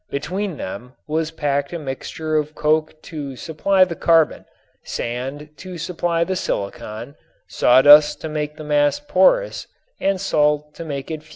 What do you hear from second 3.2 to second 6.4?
supply the carbon, sand to supply the